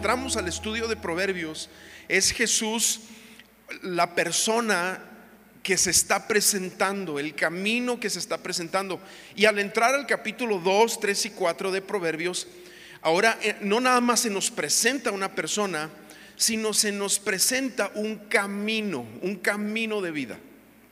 [0.00, 1.68] entramos al estudio de Proverbios,
[2.08, 3.00] es Jesús
[3.82, 4.98] la persona
[5.62, 8.98] que se está presentando, el camino que se está presentando.
[9.36, 12.48] Y al entrar al capítulo 2, 3 y 4 de Proverbios,
[13.02, 15.90] ahora eh, no nada más se nos presenta una persona,
[16.34, 20.38] sino se nos presenta un camino, un camino de vida.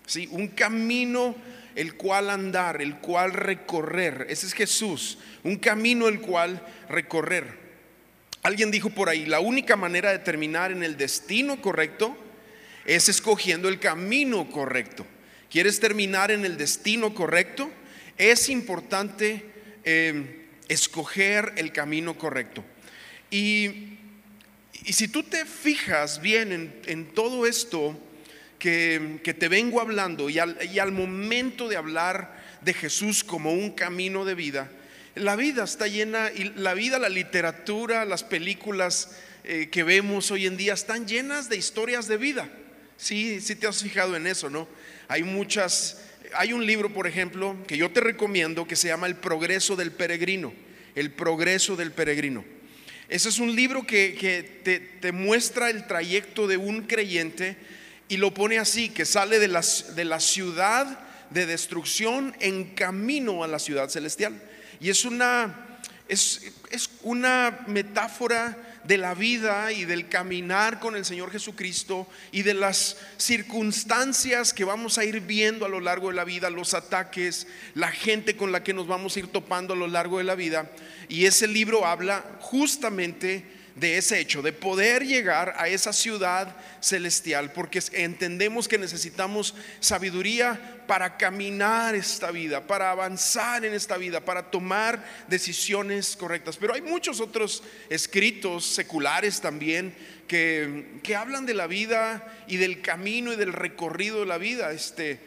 [0.05, 0.29] ¿sí?
[0.33, 1.35] Un camino
[1.77, 4.27] el cual andar, el cual recorrer.
[4.29, 7.68] Ese es Jesús, un camino el cual recorrer.
[8.49, 12.17] Alguien dijo por ahí, la única manera de terminar en el destino correcto
[12.87, 15.05] es escogiendo el camino correcto.
[15.51, 17.71] ¿Quieres terminar en el destino correcto?
[18.17, 19.45] Es importante
[19.85, 22.65] eh, escoger el camino correcto.
[23.31, 23.99] Y,
[24.87, 28.01] si tú te fijas bien en, todo esto
[28.59, 34.35] que, te vengo hablando y al momento de hablar de Jesús como un camino de
[34.35, 34.71] vida,
[35.19, 39.11] la vida está llena, y la vida, la literatura, las películas
[39.45, 42.49] eh, que vemos hoy en día están llenas de historias de vida.
[42.97, 44.69] Sí, sí te has fijado en eso, ¿no?
[45.09, 46.03] Hay muchas,
[46.35, 49.93] hay un libro, por ejemplo, que yo te recomiendo que se llama El progreso del
[49.93, 50.53] peregrino.
[50.95, 52.45] El progreso del peregrino.
[53.09, 57.57] Ese es un libro que, te, te, muestra el trayecto de un creyente
[58.09, 63.49] y lo pone así, que sale de de la ciudad de destrucción en camino a
[63.49, 64.43] la ciudad celestial.
[64.81, 66.53] Y es una, es,
[67.03, 72.97] una metáfora de la vida y del caminar con el Señor Jesucristo y de las
[73.19, 77.91] circunstancias que vamos a ir viendo a lo largo de la vida, los ataques, la
[77.91, 80.71] gente con la que nos vamos a ir topando a lo largo de la vida.
[81.09, 87.53] Y ese libro habla justamente de ese hecho, de poder llegar a esa ciudad celestial,
[87.53, 94.51] porque entendemos que necesitamos sabiduría para caminar esta vida, para avanzar en esta vida, para
[94.51, 96.57] tomar decisiones correctas.
[96.57, 99.95] Pero hay muchos otros escritos seculares también
[100.27, 104.73] que, que hablan de la vida y del camino y del recorrido de la vida.
[104.73, 105.21] Este,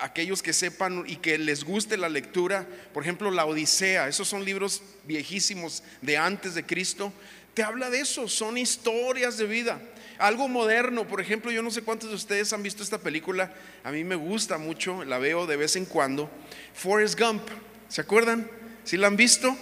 [0.00, 4.44] aquellos que sepan y que les guste la lectura, por ejemplo, la Odisea, esos son
[4.44, 7.12] libros viejísimos de antes de Cristo,
[7.54, 9.80] te habla de eso, son historias de vida.
[10.18, 13.90] Algo moderno, por ejemplo, yo no sé cuántos de ustedes han visto esta película, a
[13.90, 16.30] mí me gusta mucho, la veo de vez en cuando.
[16.74, 17.42] Forrest Gump,
[17.88, 18.48] ¿se acuerdan?
[18.84, 19.56] ¿Sí la han visto?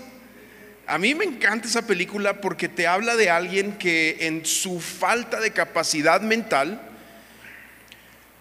[0.87, 5.41] A mí me encanta esa película porque te habla de alguien que en su falta
[5.41, 6.81] de capacidad mental,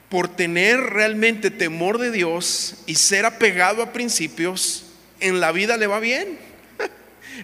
[0.09, 4.87] por tener realmente temor de Dios y ser apegado a principios,
[5.21, 6.50] en la vida le va bien.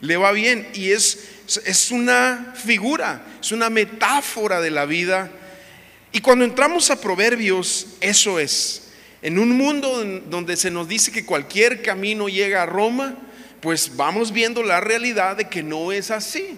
[0.02, 5.32] Le va bien y es es una figura, es una metáfora de la vida.
[6.12, 8.84] Y cuando entramos a Proverbios, eso es.
[9.22, 13.16] En un mundo donde se nos dice que cualquier camino llega a Roma,
[13.62, 16.58] pues vamos viendo la realidad de que no es así.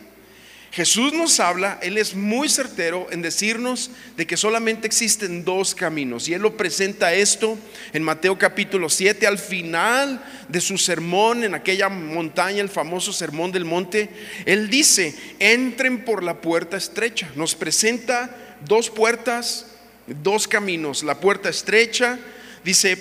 [0.72, 6.28] Jesús nos habla, Él es muy certero en decirnos de que solamente existen dos caminos.
[6.28, 7.58] Y Él lo presenta esto
[7.92, 13.52] en Mateo capítulo 7, al final de su sermón en aquella montaña, el famoso sermón
[13.52, 14.10] del monte.
[14.46, 17.32] Él dice, entren por la puerta estrecha.
[17.36, 19.66] Nos presenta dos puertas,
[20.06, 21.02] dos caminos.
[21.02, 22.20] La puerta estrecha,
[22.64, 22.96] dice,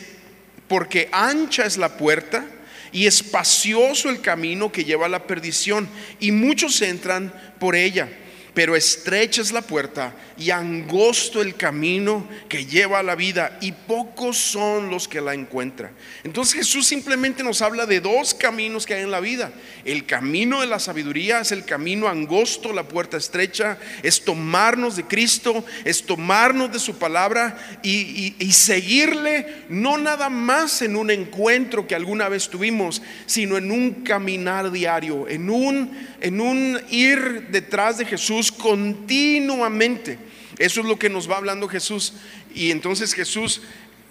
[0.69, 2.47] porque ancha es la puerta
[2.93, 5.89] y espacioso el camino que lleva a la perdición,
[6.21, 8.09] y muchos entran por ella
[8.59, 13.71] pero estrecha es la puerta y angosto el camino que lleva a la vida y
[13.71, 15.93] pocos son los que la encuentran.
[16.25, 19.53] Entonces Jesús simplemente nos habla de dos caminos que hay en la vida.
[19.85, 25.05] El camino de la sabiduría es el camino angosto, la puerta estrecha, es tomarnos de
[25.05, 31.95] Cristo, es tomarnos de su palabra y, seguirle no nada más en un encuentro que
[31.95, 38.05] alguna vez tuvimos, sino en un caminar diario, en un, en un ir detrás de
[38.05, 40.19] Jesús continuamente.
[40.59, 42.15] Eso es lo que nos va hablando Jesús.
[42.55, 43.63] Y entonces Jesús,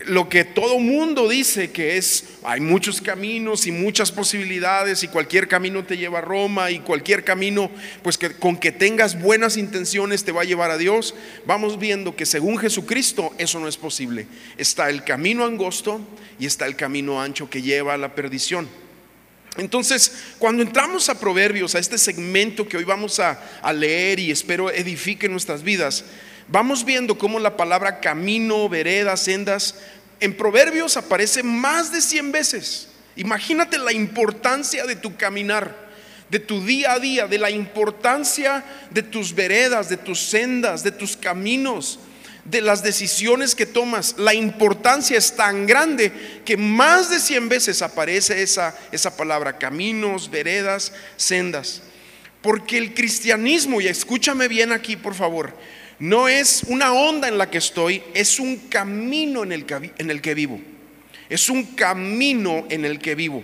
[0.06, 5.47] lo que todo mundo dice que es, hay muchos caminos y muchas posibilidades y cualquier
[5.47, 7.70] camino te lleva a Roma y cualquier camino,
[8.03, 11.16] pues que con que tengas buenas intenciones te va a llevar a Dios.
[11.46, 14.28] Vamos viendo que según Jesucristo eso no es posible.
[14.58, 16.00] Está el camino angosto
[16.40, 18.70] y está el camino ancho que lleva a la perdición.
[19.58, 23.40] Entonces, cuando entramos a Proverbios, a este segmento que hoy vamos a,
[23.74, 26.06] leer y espero edifique nuestras vidas,
[26.48, 29.76] vamos viendo cómo la palabra camino, vereda, sendas,
[30.20, 32.88] en Proverbios aparece más de 100 veces.
[33.16, 35.88] Imagínate la importancia de tu caminar,
[36.30, 40.92] de tu día a día, de la importancia de tus veredas, de tus sendas, de
[40.92, 42.00] tus caminos
[42.49, 44.16] de las decisiones que tomas.
[44.17, 46.11] La importancia es tan grande
[46.46, 51.82] que más de 100 veces aparece esa, esa palabra, caminos, veredas, sendas.
[52.41, 55.53] Porque el cristianismo, y escúchame bien aquí por favor,
[55.99, 60.11] no es una onda en la que estoy, es un camino en el que, en
[60.11, 60.61] el que vivo.
[61.29, 63.44] Es un camino en el que vivo.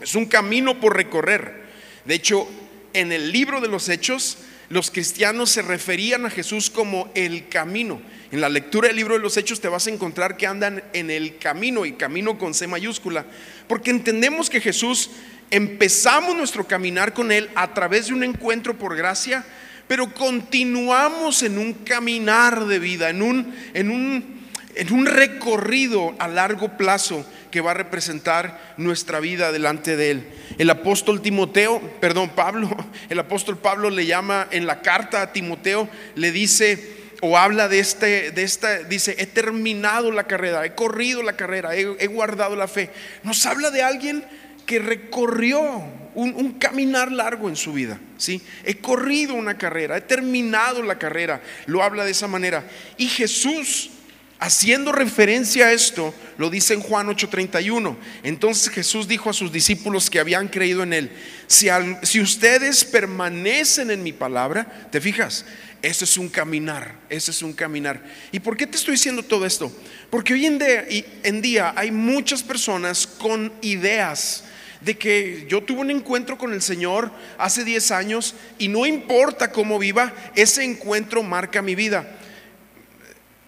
[0.00, 1.66] Es un camino por recorrer.
[2.04, 2.48] De hecho,
[2.92, 8.00] en el libro de los Hechos, los cristianos se referían a Jesús como el camino.
[8.32, 11.10] En la lectura del libro de los Hechos te vas a encontrar que andan en
[11.10, 13.24] el camino y camino con C mayúscula,
[13.68, 15.10] porque entendemos que Jesús
[15.50, 19.44] empezamos nuestro caminar con Él a través de un encuentro por gracia,
[19.86, 24.40] pero continuamos en un caminar de vida, en un, en un,
[24.74, 27.24] en un recorrido a largo plazo
[27.56, 30.28] que va a representar nuestra vida delante de Él.
[30.58, 32.68] El apóstol Timoteo, perdón, Pablo,
[33.08, 37.78] el apóstol Pablo le llama en la carta a Timoteo, le dice o habla de
[37.78, 42.68] este, de esta, dice, he terminado la carrera, he corrido la carrera, he, guardado la
[42.68, 42.90] fe.
[43.22, 44.22] Nos habla de alguien
[44.66, 45.82] que recorrió
[46.14, 47.98] un, caminar largo en su vida.
[48.18, 48.42] ¿sí?
[48.64, 51.40] He corrido una carrera, he terminado la carrera.
[51.64, 52.64] Lo habla de esa manera.
[52.98, 53.92] Y Jesús,
[54.38, 57.96] haciendo referencia a esto, lo dice en Juan 8:31.
[58.22, 61.10] Entonces Jesús dijo a sus discípulos que habían creído en Él,
[61.46, 65.44] si, ustedes permanecen en mi palabra, ¿te fijas?
[65.82, 68.02] Ese es un caminar, ese es un caminar.
[68.32, 69.72] ¿Y por qué te estoy diciendo todo esto?
[70.10, 70.84] Porque hoy en día,
[71.22, 74.44] en día hay muchas personas con ideas
[74.80, 79.50] de que yo tuve un encuentro con el Señor hace 10 años y no importa
[79.50, 82.15] cómo viva, ese encuentro marca mi vida.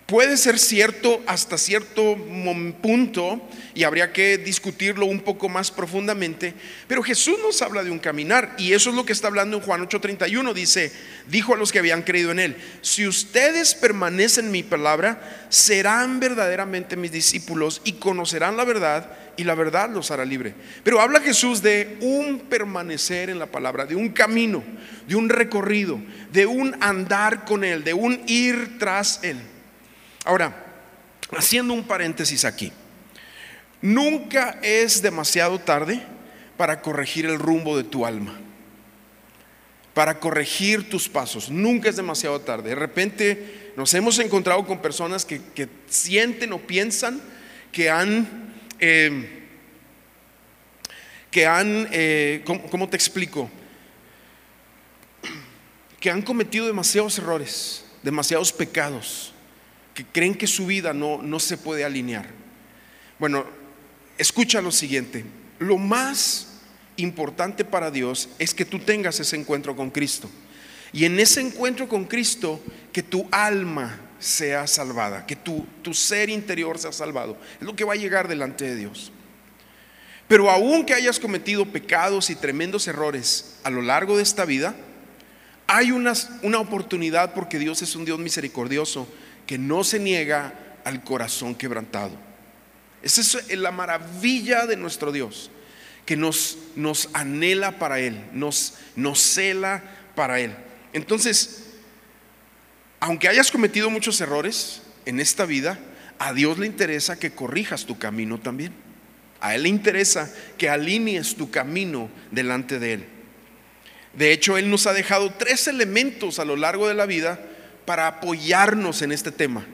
[0.08, 2.16] Puede ser cierto hasta cierto
[2.80, 6.54] punto y habría que discutirlo un poco más profundamente,
[6.86, 9.62] pero Jesús nos habla de un caminar y eso es lo que está hablando en
[9.62, 10.54] Juan 8:31.
[10.54, 10.90] Dice,
[11.26, 16.20] dijo a los que habían creído en él, si ustedes permanecen en mi palabra, serán
[16.20, 20.54] verdaderamente mis discípulos y conocerán la verdad y la verdad los hará libre.
[20.84, 24.64] Pero habla Jesús de un permanecer en la palabra, de un camino,
[25.06, 26.00] de un recorrido,
[26.32, 29.36] de un andar con él, de un ir tras él.
[30.28, 30.54] Ahora,
[31.38, 32.70] haciendo un paréntesis aquí,
[33.80, 36.02] nunca es demasiado tarde
[36.58, 38.38] para corregir el rumbo de tu alma,
[39.94, 41.48] para corregir tus pasos.
[41.48, 42.68] Nunca es demasiado tarde.
[42.68, 45.40] De repente nos hemos encontrado con personas que,
[45.88, 47.22] sienten o piensan
[47.72, 48.52] que han...
[48.80, 49.46] Eh,
[51.30, 53.50] que han, eh, ¿cómo, te explico?
[56.00, 59.32] Que han cometido demasiados errores, demasiados pecados
[59.98, 62.24] que creen que su vida no, no se puede alinear.
[63.18, 63.44] Bueno,
[64.16, 65.24] escucha lo siguiente.
[65.58, 66.60] Lo más
[66.98, 70.30] importante para Dios es que tú tengas ese encuentro con Cristo.
[70.92, 72.60] Y en ese encuentro con Cristo,
[72.92, 77.36] que tu alma sea salvada, que tu, tu ser interior sea salvado.
[77.60, 79.10] Es lo que va a llegar delante de Dios.
[80.28, 84.76] Pero aunque hayas cometido pecados y tremendos errores a lo largo de esta vida,
[85.66, 89.08] hay una oportunidad porque Dios es un Dios misericordioso
[89.48, 90.52] que no se niega
[90.84, 92.12] al corazón quebrantado.
[93.02, 95.50] Esa es la maravilla de nuestro Dios,
[96.04, 99.82] que nos, nos anhela para Él, nos, nos cela
[100.14, 100.54] para Él.
[100.92, 101.64] Entonces,
[103.00, 105.78] aunque hayas cometido muchos errores en esta vida,
[106.18, 108.74] a Dios le interesa que corrijas tu camino también.
[109.40, 113.06] A Él le interesa que alinees tu camino delante de Él.
[114.12, 117.40] De hecho, Él nos ha dejado tres elementos a lo largo de la vida
[117.88, 119.64] para apoyarnos en este tema.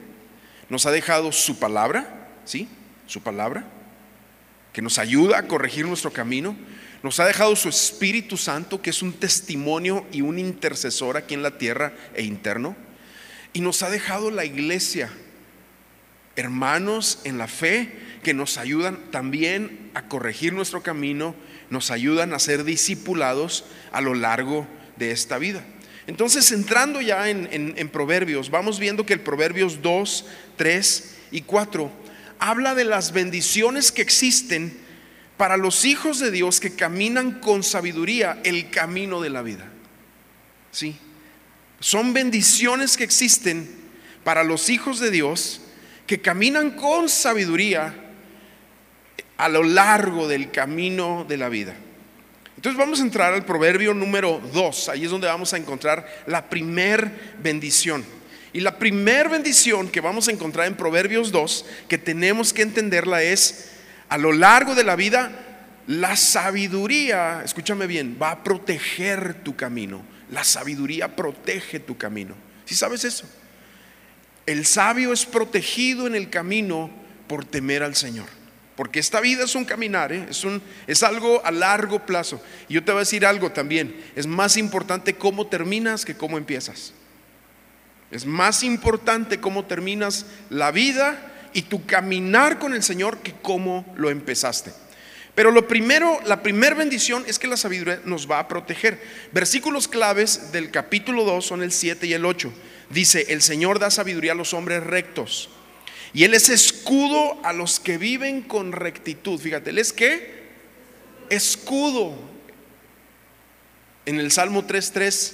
[0.69, 2.69] Nos ha dejado su palabra, ¿sí?
[3.07, 3.65] Su palabra,
[4.71, 6.55] que nos ayuda a corregir nuestro camino.
[7.03, 11.43] Nos ha dejado su Espíritu Santo, que es un testimonio y un intercesor aquí en
[11.43, 12.77] la tierra e interno.
[13.51, 15.09] Y nos ha dejado la iglesia,
[16.37, 21.35] hermanos en la fe, que nos ayudan también a corregir nuestro camino,
[21.69, 25.65] nos ayudan a ser discipulados a lo largo de esta vida.
[26.07, 31.91] Entonces, entrando ya en, Proverbios, vamos viendo que el Proverbios 2, 3 y 4
[32.37, 34.77] habla de las bendiciones que existen
[35.37, 39.71] para los hijos de Dios que caminan con sabiduría el camino de la vida.
[40.71, 40.95] ¿Sí?
[41.79, 43.69] Son bendiciones que existen
[44.23, 45.61] para los hijos de Dios
[46.07, 47.95] que caminan con sabiduría
[49.37, 51.75] a lo largo del camino de la vida.
[52.55, 56.49] Entonces vamos a entrar al proverbio número 2, ahí es donde vamos a encontrar la
[56.49, 58.05] primer bendición.
[58.53, 63.21] Y la primer bendición que vamos a encontrar en Proverbios 2, que tenemos que entenderla
[63.21, 63.71] es,
[64.07, 65.29] a lo largo de la vida,
[65.87, 70.03] la sabiduría, escúchame bien, va a proteger tu camino.
[70.31, 72.33] La sabiduría protege tu camino.
[72.63, 73.29] ¿Sí sabes eso?
[74.45, 76.89] El sabio es protegido en el camino
[77.27, 78.27] por temer al Señor.
[78.75, 80.27] Porque esta vida es un caminar, ¿eh?
[80.29, 82.41] es, un, es algo a largo plazo.
[82.67, 86.37] Y yo te voy a decir algo también, es más importante cómo terminas que cómo
[86.37, 86.93] empiezas.
[88.11, 93.85] Es más importante cómo terminas la vida y tu caminar con el Señor que cómo
[93.95, 94.73] lo empezaste.
[95.35, 99.01] Pero lo primero, la primera bendición es que la sabiduría nos va a proteger.
[99.31, 102.53] Versículos claves del capítulo 2 son el 7 y el 8.
[102.89, 105.49] Dice, el Señor da sabiduría a los hombres rectos
[106.15, 109.37] y Él es escudo a los que viven con rectitud.
[109.37, 110.45] Fíjate, Él es qué?
[111.29, 112.15] Escudo.
[114.05, 115.33] En el Salmo 3.3,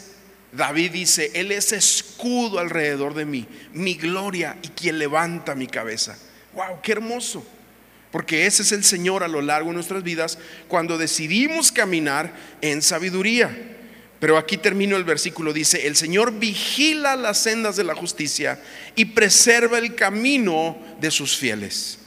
[0.54, 6.18] David dice, Él es escudo alrededor de mí, mi gloria y quien levanta mi cabeza.
[6.54, 6.82] ¡Wow!
[6.82, 7.46] ¡Qué hermoso!
[8.12, 12.82] Porque ese es el Señor a lo largo de nuestras vidas cuando decidimos caminar en
[12.82, 13.56] sabiduría.
[14.22, 18.62] Pero aquí termino el versículo, dice, el Señor vigila las sendas de la justicia
[18.96, 21.98] y preserva el camino de sus fieles.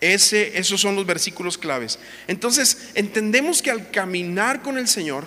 [0.00, 1.98] Ese, esos son los versículos claves.
[2.26, 5.26] Entonces, entendemos que al caminar con el Señor,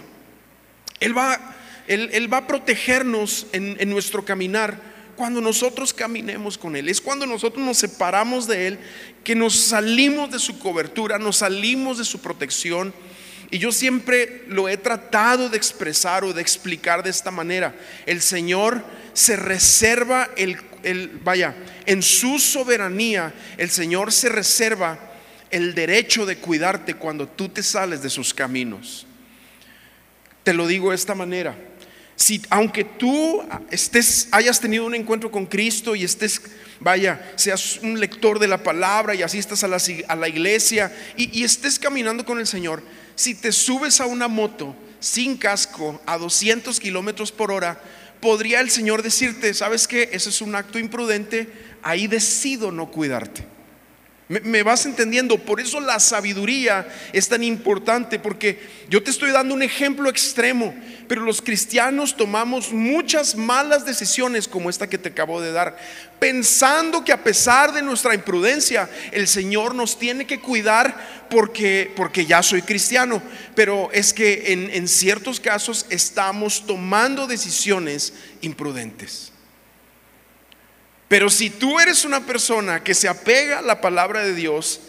[1.00, 1.40] Él va,
[1.86, 4.82] él, va a protegernos en, en nuestro caminar
[5.16, 6.90] cuando nosotros caminemos con Él.
[6.90, 8.80] Es cuando nosotros nos separamos de Él,
[9.24, 12.96] que nos salimos de su cobertura, nos salimos de su protección
[13.52, 17.76] y yo siempre lo he tratado de expresar o de explicar de esta manera.
[18.06, 18.82] El Señor
[19.14, 20.58] se reserva el,
[21.22, 21.54] vaya,
[21.86, 24.98] en su soberanía, el Señor se reserva
[25.50, 29.06] el derecho de cuidarte cuando tú te sales de sus caminos.
[30.44, 31.54] Te lo digo de esta manera.
[32.16, 36.42] Si aunque tú estés hayas tenido un encuentro con Cristo y estés
[36.80, 39.78] vaya, seas un lector de la palabra y asistas a la,
[40.08, 42.82] a la iglesia y, y estés caminando con el Señor,
[43.16, 47.82] si te subes a una moto sin casco a 200 kilómetros por hora,
[48.22, 50.10] podría el Señor decirte, ¿sabes qué?
[50.14, 51.50] Ese es un acto imprudente,
[51.82, 53.46] ahí decido no cuidarte.
[54.30, 59.54] Me, vas entendiendo, por eso la sabiduría es tan importante, porque yo te estoy dando
[59.54, 60.74] un ejemplo extremo,
[61.10, 65.78] pero los cristianos tomamos muchas malas decisiones como esta que te acabo de dar,
[66.22, 72.28] pensando que a pesar de nuestra imprudencia, el Señor nos tiene que cuidar porque, porque
[72.28, 73.24] ya soy cristiano,
[73.56, 79.32] pero es que en, en ciertos casos estamos tomando decisiones imprudentes.
[81.08, 84.80] Pero si tú eres una persona que se apega a la palabra de Dios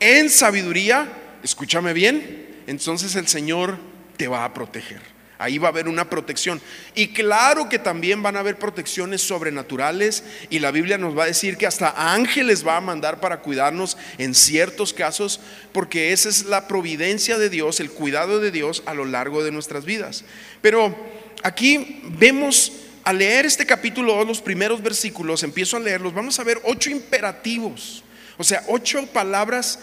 [0.00, 1.06] en sabiduría,
[1.44, 3.78] escúchame bien, entonces el Señor
[4.16, 5.19] te va a proteger.
[5.40, 6.60] Ahí va a haber una protección.
[6.94, 10.22] Y claro que también van a haber protecciones sobrenaturales.
[10.50, 13.96] Y la Biblia nos va a decir que hasta ángeles va a mandar para cuidarnos
[14.18, 15.40] en ciertos casos,
[15.72, 19.50] porque esa es la providencia de Dios, el cuidado de Dios a lo largo de
[19.50, 20.24] nuestras vidas.
[20.60, 20.94] Pero
[21.42, 26.44] aquí vemos al leer este capítulo 2, los primeros versículos, empiezo a leerlos, vamos a
[26.44, 28.04] ver ocho imperativos,
[28.36, 29.78] o sea, ocho palabras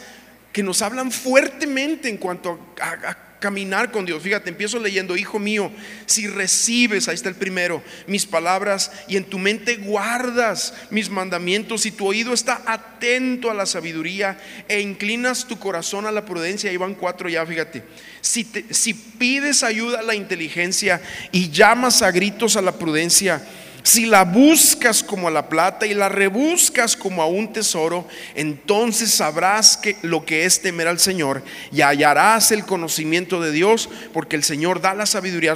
[0.54, 4.22] que nos hablan fuertemente en cuanto a, caminar con Dios.
[4.22, 5.72] Fíjate, empiezo leyendo, hijo mío,
[6.06, 11.86] si recibes, ahí está el primero, mis palabras y en tu mente guardas mis mandamientos
[11.86, 16.70] y tu oído está atento a la sabiduría e inclinas tu corazón a la prudencia,
[16.70, 17.84] ahí van cuatro ya, fíjate.
[18.22, 21.02] Si, si pides ayuda a la inteligencia
[21.32, 23.42] y llamas a gritos a la prudencia,
[23.88, 29.12] si la buscas como a la plata y la rebuscas como a un tesoro, entonces
[29.12, 31.42] sabrás que lo que es temer al Señor
[31.72, 35.54] y hallarás el conocimiento de Dios, porque el Señor da la sabiduría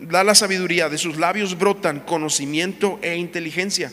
[0.00, 3.92] da la sabiduría, de sus labios brotan conocimiento e inteligencia.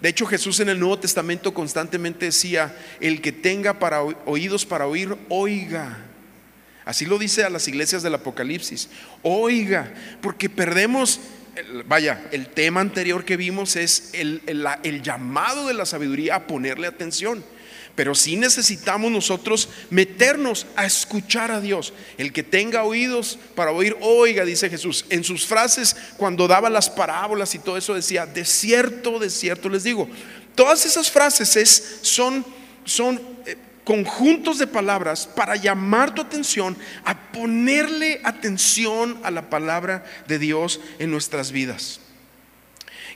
[0.00, 4.86] De hecho, Jesús en el Nuevo Testamento constantemente decía, el que tenga para oídos para
[4.86, 5.98] oír, oiga.
[6.86, 8.88] Así lo dice a las iglesias del Apocalipsis.
[9.20, 9.92] Oiga,
[10.22, 11.20] porque perdemos
[11.86, 14.42] vaya, el tema anterior que vimos es el,
[15.02, 17.44] llamado de la sabiduría a ponerle atención.
[17.94, 21.92] Pero si necesitamos nosotros meternos a escuchar a Dios.
[22.16, 25.04] El que tenga oídos para oír, oiga, dice Jesús.
[25.10, 29.68] En sus frases, cuando daba las parábolas y todo eso, decía, de cierto, de cierto
[29.68, 30.08] les digo.
[30.54, 32.44] Todas esas frases es, son,
[32.84, 33.56] son eh,
[33.88, 36.76] conjuntos de palabras para llamar tu atención
[37.06, 41.98] a ponerle atención a la palabra de Dios en nuestras vidas.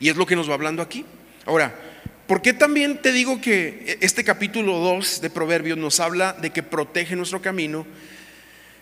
[0.01, 1.05] Y es lo que nos va hablando aquí.
[1.45, 1.79] Ahora,
[2.27, 6.63] ¿por qué también te digo que este capítulo 2 de Proverbios nos habla de que
[6.63, 7.87] protege nuestro camino?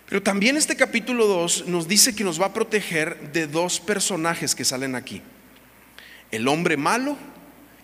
[0.08, 4.54] Pero también este capítulo 2 nos dice que nos va a proteger de dos personajes
[4.54, 5.22] que salen aquí.
[6.30, 7.16] El hombre malo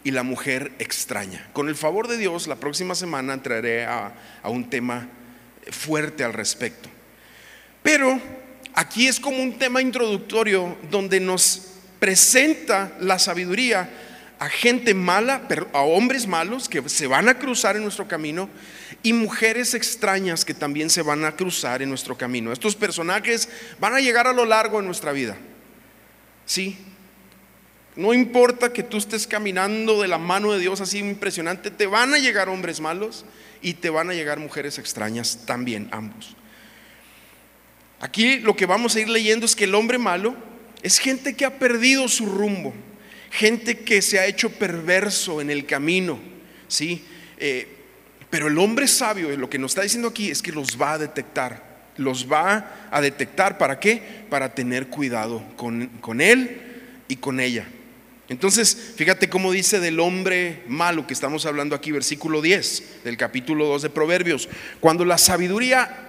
[0.06, 1.48] y la mujer extraña.
[1.52, 5.08] Con el favor de Dios, la próxima semana entraré a, un tema
[5.68, 6.88] fuerte al respecto.
[7.82, 8.20] Pero
[8.72, 13.90] aquí es como un tema introductorio donde nos presenta la sabiduría
[14.38, 18.48] a gente mala, a hombres malos que se van a cruzar en nuestro camino
[19.02, 22.52] y mujeres extrañas que también se van a cruzar en nuestro camino.
[22.52, 23.48] Estos personajes
[23.80, 25.36] van a llegar a lo largo de nuestra vida.
[26.44, 26.78] Sí.
[27.96, 32.12] No importa que tú estés caminando de la mano de Dios así impresionante, te van
[32.12, 33.24] a llegar hombres malos
[33.62, 36.36] y te van a llegar mujeres extrañas también, ambos.
[38.00, 40.36] Aquí lo que vamos a ir leyendo es que el hombre malo
[40.82, 42.74] es gente que ha perdido su rumbo,
[43.30, 46.18] gente que se ha hecho perverso en el camino,
[46.68, 47.02] ¿sí?
[47.38, 47.66] Eh,
[48.28, 50.98] pero el hombre sabio, lo que nos está diciendo aquí es que los va a
[50.98, 54.02] detectar, los va a detectar, ¿para qué?
[54.28, 56.60] Para tener cuidado con, con él
[57.08, 57.66] y con ella.
[58.28, 63.66] Entonces, fíjate cómo dice del hombre malo que estamos hablando aquí, versículo 10 del capítulo
[63.66, 64.48] 2 de Proverbios.
[64.80, 66.06] Cuando la sabiduría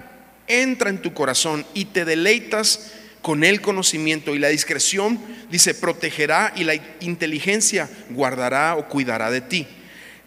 [0.48, 5.20] entra en tu corazón y te deleitas con el conocimiento y la discreción,
[5.52, 9.68] dice, protegerá y la inteligencia guardará o cuidará de ti.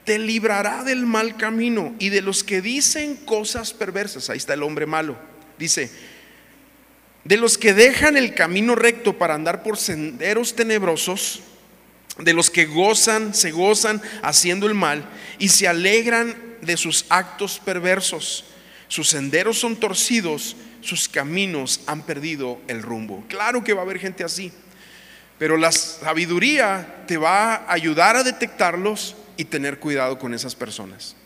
[0.04, 4.30] Te librará del mal camino y de los que dicen cosas perversas.
[4.30, 5.16] Ahí está el hombre malo.
[5.59, 5.90] Dice,
[7.25, 11.42] de los que dejan el camino recto para andar por senderos tenebrosos,
[12.23, 15.05] de los que gozan, se gozan haciendo el mal
[15.39, 18.45] y se alegran de sus actos perversos.
[18.89, 23.25] Sus senderos son torcidos sus caminos han perdido el rumbo.
[23.29, 24.53] Claro que va a haber gente así,
[25.39, 31.17] pero la sabiduría te va a ayudar a detectarlos y tener cuidado con esas personas.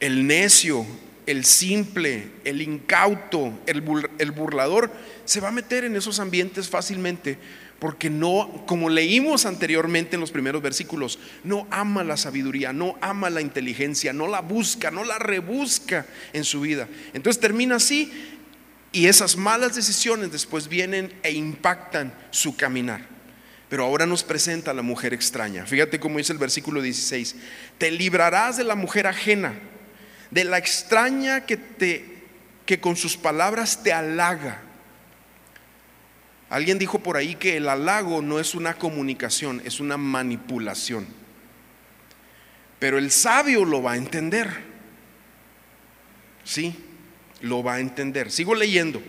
[0.00, 0.86] El necio,
[1.26, 4.90] el simple, el incauto, el, burlador,
[5.24, 7.38] se va a meter en esos ambientes fácilmente
[7.78, 13.30] porque no, como leímos anteriormente en los primeros versículos, no ama la sabiduría, no ama
[13.30, 16.88] la inteligencia, no la busca, no la rebusca en su vida.
[17.14, 18.12] Entonces termina así
[18.90, 23.06] y esas malas decisiones después vienen e impactan su caminar.
[23.68, 25.66] Pero ahora nos presenta la mujer extraña.
[25.66, 27.36] Fíjate cómo dice el versículo 16.
[27.76, 29.54] Te librarás de la mujer ajena,
[30.30, 32.18] de la extraña que te
[32.68, 34.60] que con sus palabras te halaga.
[36.50, 41.06] Alguien dijo por ahí que el halago no es una comunicación, es una manipulación.
[42.78, 44.68] Pero el sabio lo va a entender.
[46.44, 46.74] ¿Sí?
[47.40, 48.30] lo va a entender.
[48.30, 49.02] Sigo leyendo.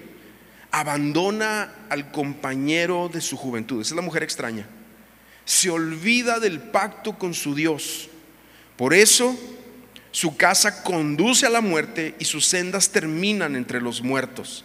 [0.72, 3.82] Abandona al compañero de su juventud.
[3.82, 4.68] Esa es la mujer extraña.
[5.46, 8.10] Se olvida del pacto con su Dios.
[8.78, 9.38] Por eso
[10.12, 14.64] su casa conduce a la muerte y sus sendas terminan entre los muertos.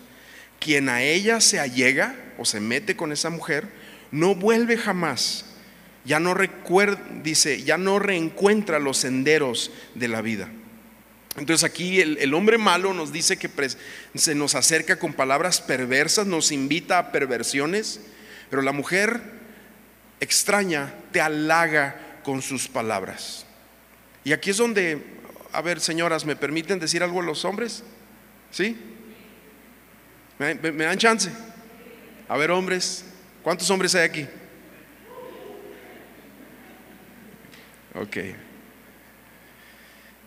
[0.61, 3.68] Quien a ella se allega o se mete con esa mujer,
[4.11, 5.44] no vuelve jamás.
[6.05, 10.51] Ya no recuerda, dice, ya no reencuentra los senderos de la vida.
[11.37, 13.51] Entonces aquí el, hombre malo nos dice que
[14.14, 18.01] se nos acerca con palabras perversas, nos invita a perversiones,
[18.51, 19.20] pero la mujer
[20.20, 23.47] extraña te halaga con sus palabras.
[24.23, 25.03] Y aquí es donde,
[25.53, 27.83] a ver señoras, ¿me permiten decir algo a los hombres?
[28.53, 28.77] ¿Sí?
[30.38, 31.33] ¿Me, me dan chance?
[32.28, 33.04] A ver hombres,
[33.42, 34.28] ¿cuántos hombres hay aquí?
[37.94, 38.16] Ok.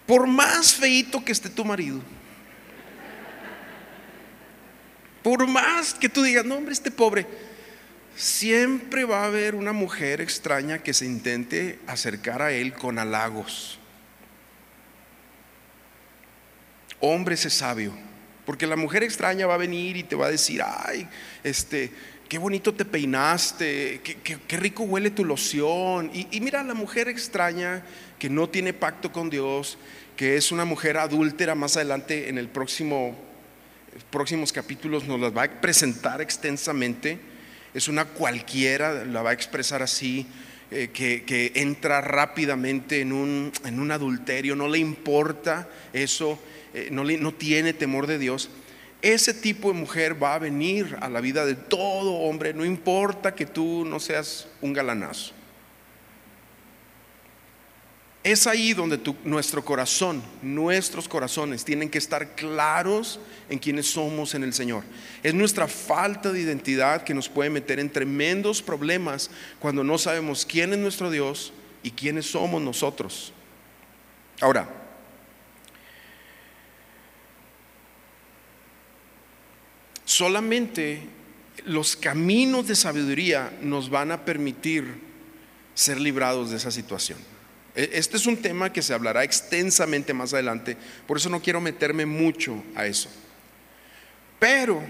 [0.05, 2.01] Por más feito que esté tu marido,
[5.21, 7.27] por más que tú digas, no hombre, este pobre,
[8.15, 13.79] siempre va a haber una mujer extraña que se intente acercar a él con halagos.
[17.01, 17.93] Hombre, ese sabio,
[18.47, 21.05] porque la mujer extraña va a venir y te va a decir, ay,
[21.43, 21.91] este,
[22.29, 26.10] qué bonito te peinaste, qué, rico huele tu loción.
[26.13, 27.83] Y, mira, la mujer extraña
[28.17, 29.77] que no tiene pacto con Dios,
[30.15, 33.17] que es una mujer adúltera, más adelante en el próximo,
[34.12, 37.19] próximos capítulos nos las va a presentar extensamente.
[37.73, 40.25] Es una cualquiera, la va a expresar así,
[40.69, 46.39] eh, que, entra rápidamente en un, en un, adulterio, no le importa eso,
[46.73, 48.49] eh, no, no tiene temor de Dios.
[49.01, 53.34] Ese tipo de mujer va a venir a la vida de todo hombre, no importa
[53.34, 55.37] que tú no seas un galanazo.
[58.28, 64.44] Es ahí donde nuestro corazón, nuestros corazones tienen que estar claros en quienes somos en
[64.44, 64.84] el Señor.
[65.24, 70.46] Es nuestra falta de identidad que nos puede meter en tremendos problemas cuando no sabemos
[70.46, 73.32] quién es nuestro Dios y quiénes somos nosotros.
[74.42, 74.68] Ahora,
[80.04, 81.00] solamente
[81.63, 85.00] los caminos de sabiduría nos van a permitir
[85.74, 87.37] ser librados de esa situación.
[87.78, 91.62] E, este es un tema que se hablará extensamente más adelante, por eso no quiero
[91.62, 93.08] meterme mucho a eso.
[94.40, 94.82] Pero,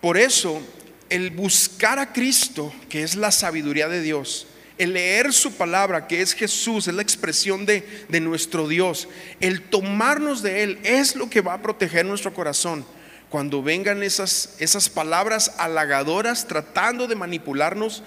[0.00, 0.60] por eso,
[1.08, 6.20] el buscar a Cristo, que es la sabiduría de Dios, el leer su palabra, que
[6.20, 9.06] es Jesús, es la expresión de, de, nuestro Dios,
[9.38, 12.84] el tomarnos de Él es lo que va a proteger nuestro corazón.
[13.30, 18.02] Cuando vengan esas, esas palabras halagadoras tratando de manipularnos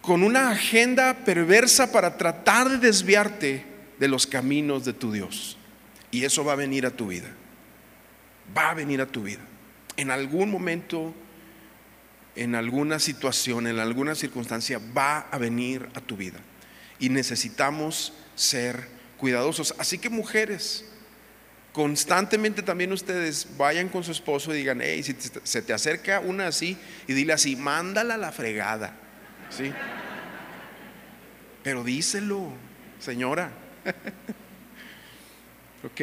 [0.00, 3.64] con una agenda perversa para tratar de desviarte
[3.98, 5.56] de los caminos de tu Dios.
[6.10, 7.28] Y eso va a venir a tu vida.
[8.56, 9.40] Va a venir a tu vida.
[9.96, 11.14] En algún momento
[12.36, 16.38] en alguna situación, en alguna circunstancia, va a venir a tu vida.
[16.98, 19.74] Y necesitamos ser cuidadosos.
[19.78, 20.84] Así que mujeres,
[21.72, 26.46] constantemente también ustedes vayan con su esposo y digan, hey, si se te acerca una
[26.46, 28.96] así, y dile así, mándala a la fregada.
[29.50, 29.72] ¿Sí?
[31.62, 32.52] Pero díselo,
[32.98, 33.50] señora.
[35.84, 36.00] ok.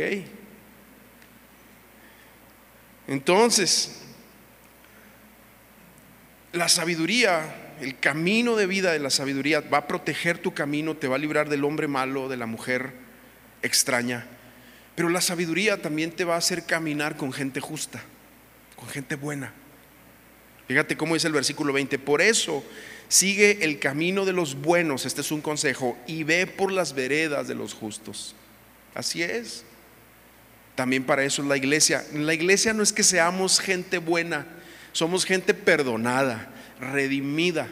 [3.07, 4.01] Entonces,
[6.51, 11.07] la sabiduría, el camino de vida de la sabiduría va a proteger tu camino, te
[11.07, 12.91] va a librar del hombre malo, de la mujer
[13.61, 14.27] extraña.
[14.95, 18.01] Pero la sabiduría también te va a hacer caminar con gente justa,
[18.75, 19.53] con gente buena.
[20.67, 21.97] Fíjate cómo dice el versículo 20.
[21.99, 22.63] Por eso
[23.09, 27.47] sigue el camino de los buenos, este es un consejo, y ve por las veredas
[27.47, 28.35] de los justos.
[28.93, 29.63] Así es.
[30.75, 32.05] También para eso es la iglesia.
[32.13, 34.45] La iglesia no es que seamos gente buena,
[34.91, 37.67] somos gente perdonada, redimida,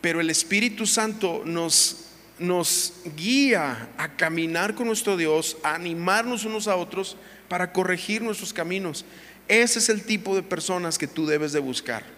[0.00, 6.68] pero el Espíritu Santo nos, nos guía a caminar con nuestro Dios, a animarnos unos
[6.68, 7.16] a otros
[7.48, 9.04] para corregir nuestros caminos.
[9.48, 12.17] Ese es el tipo de personas que tú debes de buscar.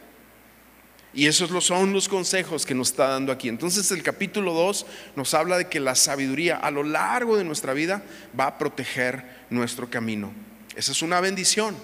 [1.13, 3.49] Y esos son los consejos que nos está dando aquí.
[3.49, 7.75] Entonces el capítulo 2 nos habla de que la sabiduría a lo largo de nuestra
[7.75, 8.03] vida
[8.39, 10.33] va a proteger nuestro camino.
[10.77, 11.75] Esa es una bendición.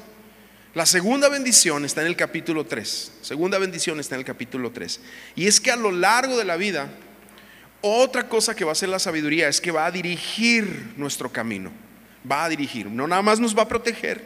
[0.75, 3.13] La segunda bendición está en el capítulo 3.
[3.23, 5.01] Segunda bendición está en el capítulo 3.
[5.35, 6.91] Y es que a lo largo de la vida,
[7.81, 11.73] otra cosa que va a hacer la sabiduría es que va a dirigir nuestro camino.
[12.31, 12.87] Va a dirigir.
[12.87, 14.23] No nada más nos va a proteger,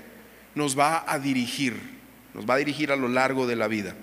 [0.55, 1.75] nos va a dirigir.
[2.35, 3.95] Nos va a dirigir a lo largo de la vida.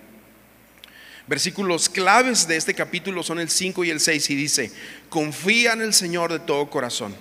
[1.28, 4.72] Versículos claves de este capítulo son el 5 y el 6 y dice,
[5.10, 7.16] confía en el Señor de todo corazón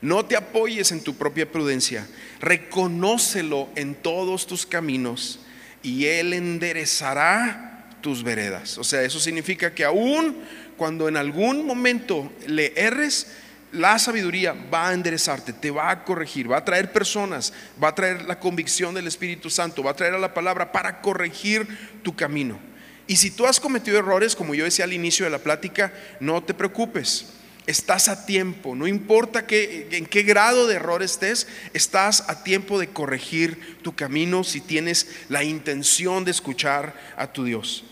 [0.00, 2.06] no te apoyes en tu propia prudencia,
[2.40, 5.40] reconócelo en todos tus caminos
[5.82, 8.78] y Él enderezará tus veredas.
[8.78, 10.36] O sea, eso significa que aún
[10.76, 13.32] cuando en algún momento le erres,
[13.72, 17.94] la sabiduría va a enderezarte, te va a corregir, va a traer personas, va a
[17.94, 21.66] traer la convicción del Espíritu Santo, va a traer a la palabra para corregir
[22.02, 22.58] tu camino.
[23.06, 26.42] Y si tú has cometido errores, como yo decía al inicio de la plática, no
[26.42, 27.26] te preocupes
[27.66, 32.88] estás a tiempo, no importa en qué grado de error estés, estás a tiempo de
[32.88, 37.84] corregir tu camino si tienes la intención de escuchar a tu Dios.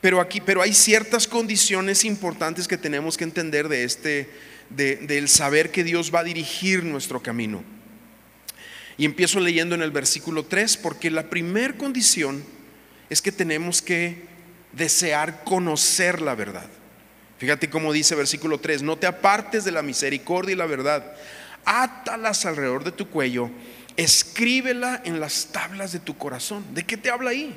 [0.00, 4.30] Pero aquí, pero hay ciertas condiciones importantes que tenemos que entender de este,
[4.68, 7.64] del saber que Dios va a dirigir nuestro camino.
[8.98, 12.44] Y empiezo leyendo en el versículo 3, porque la primera condición
[13.08, 14.33] es que tenemos que
[14.76, 16.66] desear conocer la verdad.
[17.38, 21.14] Fíjate cómo dice versículo 3, no te apartes de la misericordia y la verdad,
[21.64, 23.50] átalas alrededor de tu cuello,
[23.96, 26.64] escríbela en las tablas de tu corazón.
[26.74, 27.54] ¿De qué te habla ahí?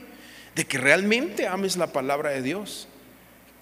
[0.56, 2.88] De que realmente ames la palabra de Dios.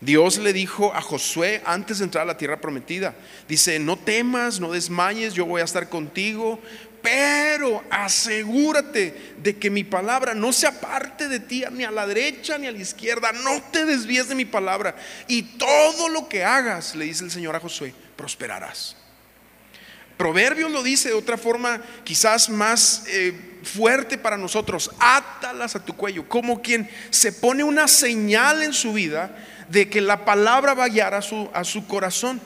[0.01, 3.15] Dios le dijo a Josué antes de entrar a la tierra prometida,
[3.47, 6.59] dice, no temas, no desmayes, yo voy a estar contigo,
[7.05, 12.57] pero asegúrate de que mi palabra no se aparte de ti ni a la derecha
[12.57, 14.95] ni a la izquierda, no te desvíes de mi palabra.
[15.27, 18.95] Y todo lo que hagas, le dice el Señor a Josué, prosperarás.
[20.17, 25.95] Proverbios lo dice de otra forma quizás más eh, fuerte para nosotros, átalas a tu
[25.95, 29.37] cuello, como quien se pone una señal en su vida
[29.69, 32.41] de que la palabra va a guiar a su, a su corazón.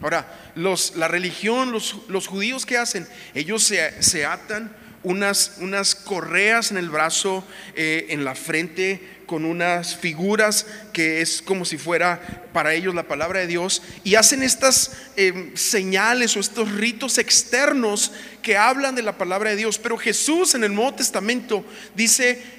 [0.00, 5.94] Ahora, los, la religión, los, los, judíos que hacen, ellos se, se atan unas, unas,
[5.94, 7.44] correas en el brazo,
[7.76, 13.08] eh, en la frente, con unas figuras que es como si fuera para ellos la
[13.08, 19.02] palabra de Dios, y hacen estas eh, señales o estos ritos externos que hablan de
[19.02, 19.78] la palabra de Dios.
[19.78, 22.53] Pero Jesús en el Nuevo Testamento dice,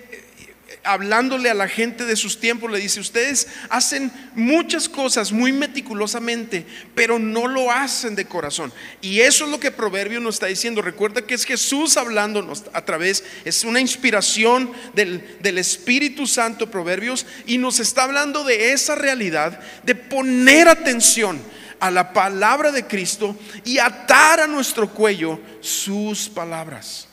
[0.85, 6.65] hablándole a la gente de sus tiempos, le dice, ustedes hacen muchas cosas muy meticulosamente,
[6.93, 8.71] pero no lo hacen de corazón.
[9.01, 10.81] Y eso es lo que Proverbio nos está diciendo.
[10.81, 17.25] Recuerda que es Jesús hablándonos a través, es una inspiración del, del Espíritu Santo, Proverbios,
[17.45, 21.39] y nos está hablando de esa realidad, de poner atención
[21.79, 27.07] a la palabra de Cristo y atar a nuestro cuello sus palabras,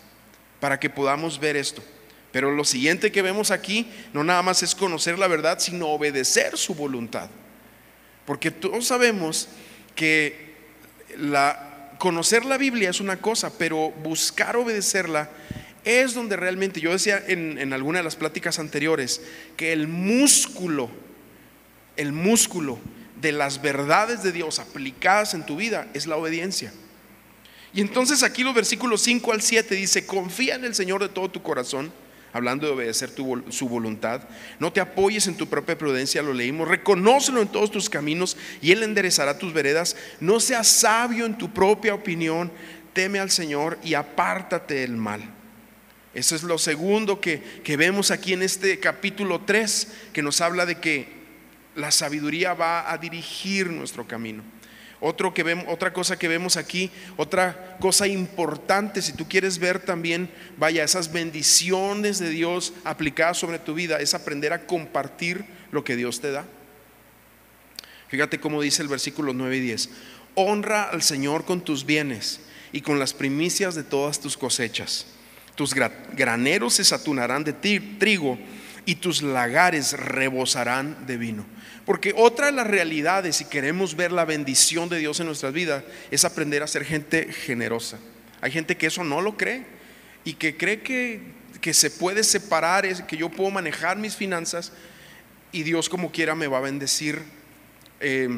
[0.61, 1.83] para que podamos ver esto.
[2.33, 6.57] Pero lo siguiente que vemos aquí no nada más es conocer la verdad, sino obedecer
[6.57, 7.29] su voluntad.
[8.25, 9.49] Porque todos sabemos
[9.95, 10.55] que
[11.18, 15.29] la, conocer la Biblia es una cosa, pero buscar obedecerla
[15.85, 19.21] es donde realmente, yo decía en, en alguna de las pláticas anteriores,
[19.57, 20.88] que el músculo,
[21.97, 22.79] el músculo
[23.21, 26.73] de las verdades de Dios aplicadas en tu vida es la obediencia.
[27.75, 31.31] Y entonces aquí los versículos 5 al 7 dice, confía en el Señor de todo
[31.31, 31.92] tu corazón,
[32.33, 33.11] hablando de obedecer
[33.51, 34.23] su voluntad,
[34.59, 38.73] no te apoyes en tu propia prudencia, lo leímos, reconócelo en todos tus caminos y
[38.73, 42.51] Él enderezará tus veredas, no seas sabio en tu propia opinión,
[42.92, 45.23] teme al Señor y apártate del mal.
[46.14, 50.66] Eso es lo segundo que, que vemos aquí en este capítulo 3, que nos habla
[50.66, 51.09] de que
[51.75, 54.42] la sabiduría va a dirigir nuestro camino.
[55.05, 59.81] Otro que vemos, otra cosa que vemos aquí, otra cosa importante, si tú quieres ver
[59.81, 65.83] también, vaya, esas bendiciones de Dios aplicadas sobre tu vida, es aprender a compartir lo
[65.83, 66.45] que Dios te da.
[68.07, 69.91] Fíjate cómo dice el versículo 9 y 10.
[70.37, 72.38] Honra al Señor con tus bienes
[72.71, 75.07] y con las primicias de todas tus cosechas.
[75.57, 78.38] Tus graneros se saturarán de trigo
[78.87, 81.45] y tus lagares rebosarán de vino.
[81.85, 85.83] Porque otra de las realidades, si queremos ver la bendición de Dios en nuestras vidas,
[86.11, 87.99] es aprender a ser gente generosa.
[88.40, 89.64] Hay gente que eso no lo cree
[90.25, 94.73] y que cree que, se puede separar, que yo puedo manejar mis finanzas
[95.51, 97.21] y Dios como quiera me va a bendecir.
[98.01, 98.29] Eh,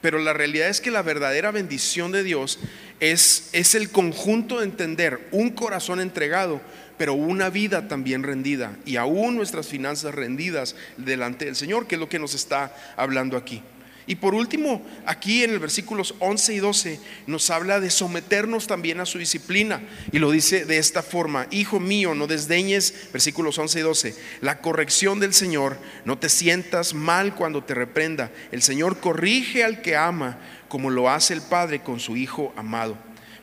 [0.00, 2.58] pero la realidad es que la verdadera bendición de Dios
[3.00, 6.60] es, es el conjunto de entender un corazón entregado
[6.98, 12.00] pero una vida también rendida y aún nuestras finanzas rendidas delante del Señor, que es
[12.00, 13.62] lo que nos está hablando aquí.
[14.08, 19.00] Y por último, aquí en el versículos 11 y 12 nos habla de someternos también
[19.00, 19.82] a su disciplina.
[20.12, 24.62] Y lo dice de esta forma, Hijo mío, no desdeñes, versículos 11 y 12, la
[24.62, 28.32] corrección del Señor, no te sientas mal cuando te reprenda.
[28.50, 32.96] El Señor corrige al que ama, como lo hace el Padre con su Hijo amado.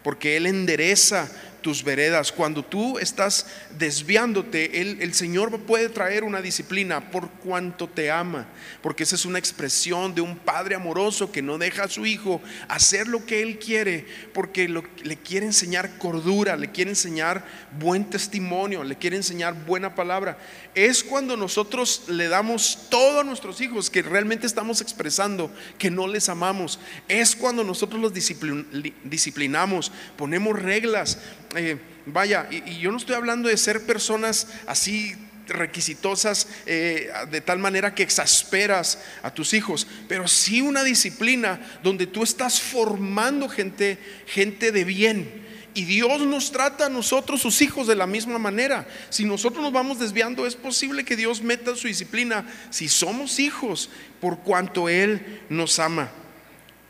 [0.03, 1.29] Porque Él endereza
[1.65, 2.31] tus veredas.
[2.31, 8.45] Cuando tú estás desviándote, el, el, Señor puede traer una disciplina por cuanto te ama,
[8.83, 12.39] porque esa es una expresión de un padre amoroso que no deja a su hijo
[12.67, 17.43] hacer lo que él quiere, porque le quiere enseñar cordura, le quiere enseñar
[17.79, 20.37] buen testimonio, le quiere enseñar buena palabra.
[20.75, 25.49] Es cuando nosotros le damos todo a nuestros hijos que realmente estamos expresando
[25.79, 26.79] que no les amamos.
[27.07, 31.17] Es cuando nosotros los disciplinamos, ponemos reglas,
[31.55, 35.15] eh, vaya, y, yo no estoy hablando de ser personas así
[35.47, 42.07] requisitosas eh, de tal manera que exasperas a tus hijos, pero sí una disciplina donde
[42.07, 45.45] tú estás formando gente, gente de bien.
[45.75, 48.87] Y Dios nos trata a nosotros, sus hijos, de la misma manera.
[49.09, 53.89] Si nosotros nos vamos desviando, es posible que Dios meta su disciplina si somos hijos,
[54.21, 56.09] por cuanto Él nos ama.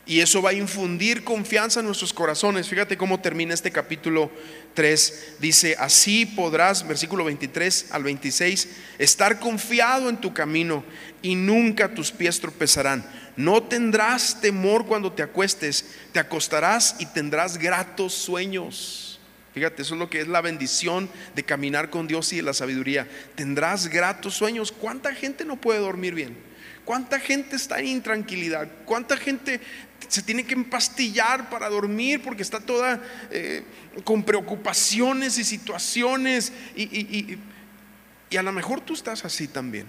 [0.08, 2.68] Y eso va a infundir confianza en nuestros corazones.
[2.68, 4.30] Fíjate cómo termina este capítulo
[4.74, 5.34] 3.
[5.40, 10.84] Dice, así podrás, versículo 23 al 26, estar confiado en tu camino
[11.22, 13.04] y nunca tus pies tropezarán.
[13.36, 19.18] No tendrás temor cuando te acuestes, te acostarás y tendrás gratos sueños.
[19.54, 22.54] Fíjate, eso es lo que es la bendición de caminar con Dios y de la
[22.54, 23.08] sabiduría.
[23.34, 24.70] Tendrás gratos sueños.
[24.70, 26.36] ¿Cuánta gente no puede dormir bien?
[26.86, 28.68] ¿Cuánta gente está en intranquilidad?
[28.84, 29.60] ¿Cuánta gente
[30.08, 33.64] se tiene que empastillar para dormir porque está toda eh,
[34.04, 37.38] con preocupaciones y situaciones y,
[38.30, 39.86] y a lo mejor tú estás así también.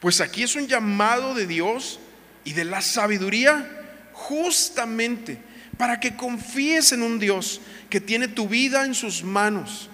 [0.00, 2.00] Pues aquí es un llamado de Dios
[2.44, 3.68] y de la sabiduría
[4.12, 5.38] justamente
[5.76, 9.88] para que confíes en un Dios que tiene tu vida en sus manos,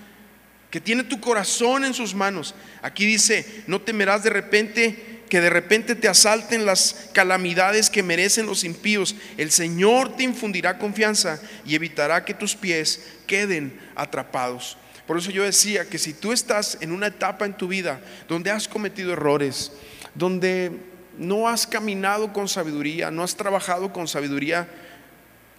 [0.70, 2.54] que tiene tu corazón en sus manos.
[2.82, 8.46] Aquí dice, no temerás de repente que de repente te asalten las calamidades que merecen
[8.46, 14.76] los impíos, el Señor te infundirá confianza y evitará que tus pies queden atrapados.
[15.06, 18.50] Por eso yo decía que si tú estás en una etapa en tu vida donde
[18.50, 19.72] has cometido errores,
[20.14, 20.72] donde
[21.18, 24.68] no has caminado con sabiduría, no has trabajado con sabiduría,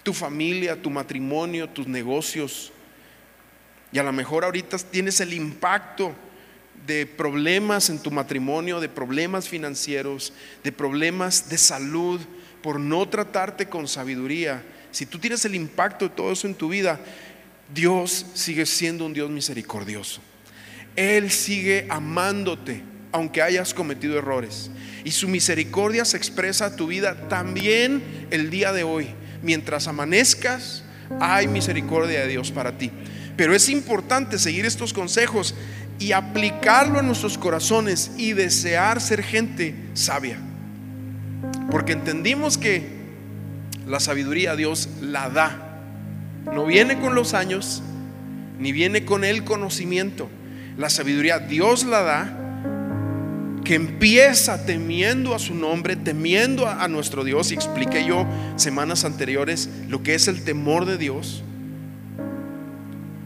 [0.03, 2.71] tu familia, tu matrimonio, tus negocios,
[3.91, 6.13] y a lo mejor ahorita tienes el impacto
[6.87, 12.21] de problemas en tu matrimonio, de problemas financieros, de problemas de salud,
[12.63, 14.63] por no tratarte con sabiduría.
[14.91, 16.99] Si tú tienes el impacto de todo eso en tu vida,
[17.73, 20.21] Dios sigue siendo un Dios misericordioso.
[20.95, 24.71] Él sigue amándote, aunque hayas cometido errores.
[25.03, 29.09] Y su misericordia se expresa a tu vida también el día de hoy.
[29.43, 30.83] Mientras amanezcas,
[31.19, 32.91] hay misericordia de Dios para ti.
[33.35, 35.53] Pero es importante seguir estos consejos
[35.99, 40.37] y aplicarlo en nuestros corazones y desear ser gente sabia.
[41.71, 42.97] Porque entendimos que
[43.87, 45.81] la sabiduría Dios la da.
[46.53, 47.81] No viene con los años,
[48.59, 50.29] ni viene con el conocimiento.
[50.77, 52.37] La sabiduría Dios la da,
[53.63, 57.51] que empieza temiendo a su nombre, temiendo a, nuestro Dios.
[57.51, 61.43] Y expliqué yo semanas anteriores lo que es el temor de Dios.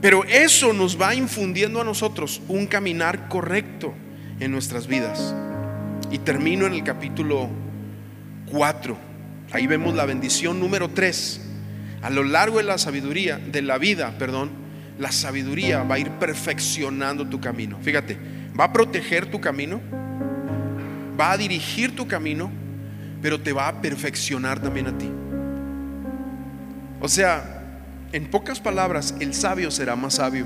[0.02, 3.94] Pero eso nos va infundiendo a nosotros un caminar correcto
[4.40, 5.36] en nuestras vidas.
[6.10, 7.50] Y termino en el capítulo
[8.52, 8.98] 4.
[9.52, 11.42] Ahí vemos la bendición número 3.
[12.02, 14.50] A lo largo de la sabiduría, de la vida, perdón,
[14.98, 17.78] la sabiduría va a ir perfeccionando tu camino.
[17.82, 18.18] Fíjate,
[18.60, 19.80] va a proteger tu camino,
[21.20, 22.52] va a dirigir tu camino,
[23.22, 25.10] pero te va a perfeccionar también a ti.
[27.00, 27.61] O sea,
[28.12, 30.46] en pocas palabras, el sabio será más sabio,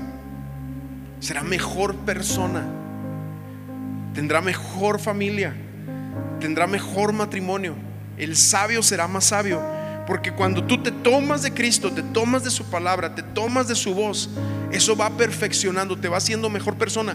[1.20, 2.64] será mejor persona,
[4.14, 5.54] tendrá mejor familia,
[6.40, 7.74] tendrá mejor matrimonio.
[8.16, 9.60] El sabio será más sabio,
[10.06, 13.74] porque cuando tú te tomas de Cristo, te tomas de su palabra, te tomas de
[13.74, 14.30] su voz,
[14.70, 17.14] eso va perfeccionando, te va haciendo mejor persona.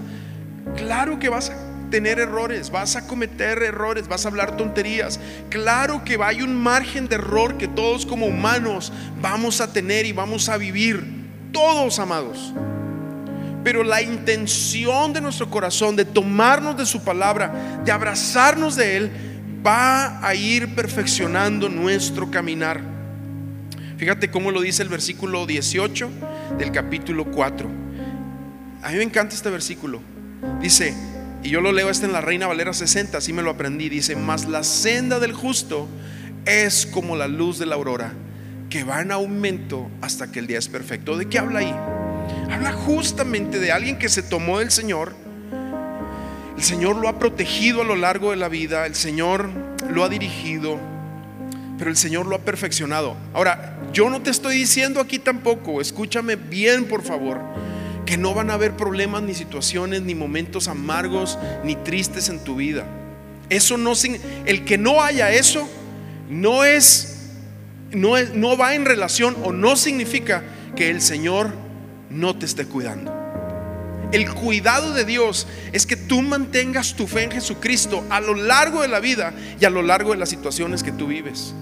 [0.76, 5.20] Claro que vas a tener errores, vas a cometer errores, vas a hablar tonterías.
[5.50, 10.12] Claro que hay un margen de error que todos como humanos vamos a tener y
[10.12, 11.06] vamos a vivir,
[11.52, 12.54] todos amados.
[13.64, 19.12] Pero la intención de nuestro corazón, de tomarnos de su palabra, de abrazarnos de Él,
[19.66, 22.82] va a ir perfeccionando nuestro caminar.
[23.98, 26.10] Fíjate cómo lo dice el versículo 18
[26.58, 27.70] del capítulo 4.
[28.82, 30.02] A mí me encanta este versículo.
[30.60, 30.96] Dice,
[31.44, 33.90] y yo lo leo este en la Reina Valera 60, así me lo aprendí.
[33.90, 35.88] Dice, mas la senda del justo
[36.46, 38.14] es como la luz de la aurora,
[38.70, 41.18] que va en aumento hasta que el día es perfecto.
[41.18, 41.74] ¿De qué habla ahí?
[42.52, 45.16] Habla justamente de alguien que se tomó del Señor.
[46.56, 49.50] El Señor lo ha protegido a lo largo de la vida, el Señor
[49.90, 50.80] lo ha dirigido,
[51.80, 53.16] pero el Señor lo ha perfeccionado.
[53.34, 57.40] Ahora, yo no te estoy diciendo aquí tampoco, escúchame bien por favor
[58.06, 62.56] que no van a haber problemas ni situaciones ni momentos amargos ni tristes en tu
[62.56, 62.86] vida.
[63.50, 63.94] Eso no
[64.46, 65.68] el que no haya eso
[66.30, 67.30] no es
[67.92, 70.44] no es no va en relación o no significa
[70.76, 71.52] que el Señor
[72.10, 73.22] no te esté cuidando.
[74.12, 78.82] El cuidado de Dios es que tú mantengas tu fe en Jesucristo a lo largo
[78.82, 81.54] de la vida y a lo largo de las situaciones que tú vives.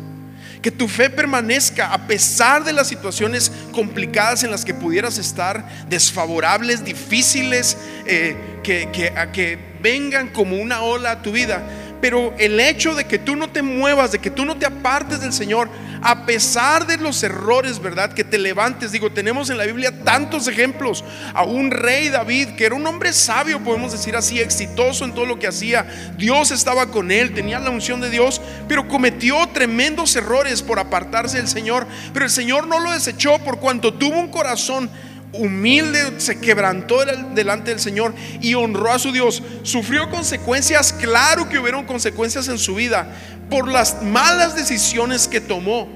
[0.61, 5.87] Que tu fe permanezca a pesar de las situaciones complicadas en las que pudieras estar,
[5.87, 11.63] desfavorables, difíciles, eh, que, a que vengan como una ola a tu vida.
[12.01, 15.21] Pero el hecho de que tú no te muevas, de que tú no te apartes
[15.21, 15.69] del Señor,
[16.01, 18.13] a pesar de los errores, ¿verdad?
[18.13, 18.91] Que te levantes.
[18.91, 21.03] Digo, tenemos en la Biblia tantos ejemplos.
[21.33, 25.25] A un rey David, que era un hombre sabio, podemos decir así, exitoso en todo
[25.25, 25.85] lo que hacía.
[26.17, 31.37] Dios estaba con él, tenía la unción de Dios, pero cometió tremendos errores por apartarse
[31.37, 31.85] del Señor.
[32.13, 34.89] Pero el Señor no lo desechó por cuanto tuvo un corazón
[35.33, 39.43] humilde, se quebrantó delante del Señor y honró a su Dios.
[39.63, 43.11] Sufrió consecuencias, claro que hubieron consecuencias en su vida
[43.49, 45.87] por las malas decisiones que tomó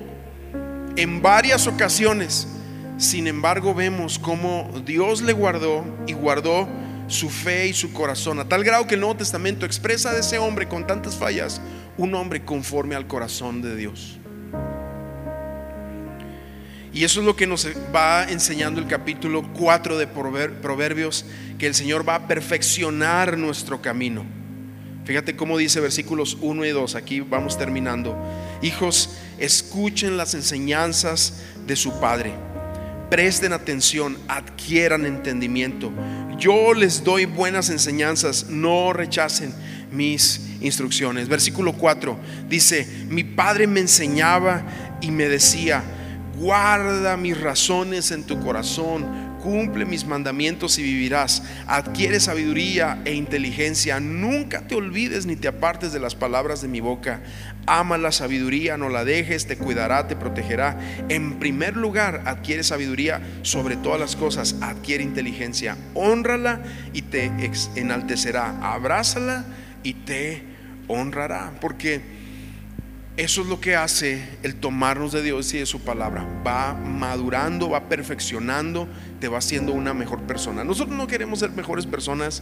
[0.96, 2.48] en varias ocasiones.
[2.98, 6.67] Sin embargo, vemos cómo Dios le guardó y guardó
[7.08, 10.38] su fe y su corazón, a tal grado que el Nuevo Testamento expresa de ese
[10.38, 11.62] hombre con tantas fallas,
[11.98, 14.19] un hombre conforme al corazón de Dios.
[16.93, 21.25] Y eso es lo que nos va enseñando el capítulo 4 de Proverbios,
[21.58, 24.23] que el Señor va a perfeccionar nuestro camino.
[25.03, 28.15] Fíjate cómo dice versículos 1 y 2, aquí vamos terminando.
[28.62, 32.32] Hijos, escuchen las enseñanzas de su Padre,
[33.10, 35.91] presten atención, adquieran entendimiento.
[36.38, 39.51] Yo les doy buenas enseñanzas, no rechacen
[39.91, 41.27] mis instrucciones.
[41.27, 44.63] Versículo 4 dice, mi Padre me enseñaba
[45.01, 45.84] y me decía,
[46.36, 51.43] Guarda mis razones en tu corazón, cumple mis mandamientos y vivirás.
[51.67, 54.00] Adquiere sabiduría e inteligencia.
[54.00, 57.22] Nunca te olvides ni te apartes de las palabras de mi boca.
[57.67, 60.80] Ama la sabiduría, no la dejes, te cuidará, te protegerá.
[61.07, 64.55] En primer lugar, adquiere sabiduría sobre todas las cosas.
[64.62, 65.78] Adquiere inteligencia.
[65.93, 67.32] Honrala y te
[67.76, 68.57] enaltecerá.
[68.60, 69.45] Abrázala
[69.84, 70.41] y te
[70.88, 71.53] honrará.
[71.62, 72.22] Porque
[73.16, 76.26] eso es lo que hace el tomarnos de Dios y de su palabra.
[76.45, 78.88] Va madurando, va perfeccionando,
[79.20, 80.64] te va haciendo una mejor persona.
[80.64, 82.41] Nosotros no queremos ser mejores personas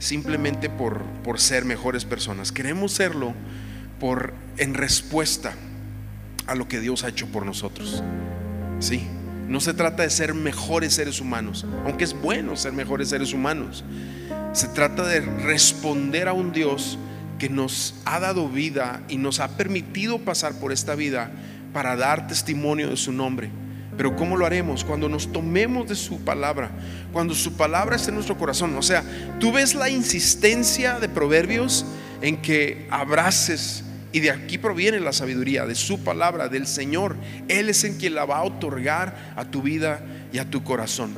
[0.00, 2.50] simplemente por, por ser mejores personas.
[2.50, 3.34] Queremos serlo
[4.00, 5.54] por en respuesta
[6.46, 8.02] a lo que Dios ha hecho por nosotros.
[8.80, 9.06] Sí,
[9.46, 13.84] no se trata de ser mejores seres humanos, aunque es bueno ser mejores seres humanos.
[14.52, 16.98] Se trata de responder a un Dios
[17.40, 21.32] que nos ha dado vida y nos ha permitido pasar por esta vida
[21.72, 23.50] para dar testimonio de su nombre.
[23.96, 24.84] Pero ¿cómo lo haremos?
[24.84, 26.70] Cuando nos tomemos de su palabra,
[27.12, 28.76] cuando su palabra esté en nuestro corazón.
[28.76, 29.02] O sea,
[29.40, 31.86] tú ves la insistencia de Proverbios
[32.20, 37.16] en que abraces, y de aquí proviene la sabiduría, de su palabra, del Señor.
[37.48, 41.14] Él es en quien la va a otorgar a tu vida y a tu corazón.